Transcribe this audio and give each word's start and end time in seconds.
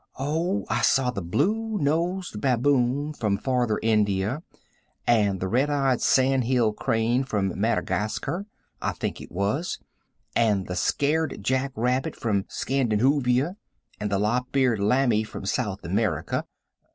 "Oh, 0.17 0.65
I 0.67 0.81
saw 0.81 1.11
the 1.11 1.21
blue 1.21 1.77
nosed 1.77 2.41
baboon 2.41 3.13
from 3.13 3.37
Farther 3.37 3.79
India, 3.83 4.41
and 5.05 5.39
the 5.39 5.47
red 5.47 5.69
eyed 5.69 6.01
sandhill 6.01 6.73
crane 6.73 7.23
from 7.23 7.53
Maddygasker, 7.55 8.47
I 8.81 8.93
think 8.93 9.21
it 9.21 9.31
was, 9.31 9.77
and 10.35 10.65
the 10.65 10.75
sacred 10.75 11.43
Jack 11.43 11.73
rabbit 11.75 12.15
from 12.15 12.45
Scandihoovia, 12.45 13.57
and 13.99 14.11
the 14.11 14.17
lop 14.17 14.47
eared 14.55 14.79
layme 14.79 15.23
from 15.27 15.45
South 15.45 15.85
America. 15.85 16.47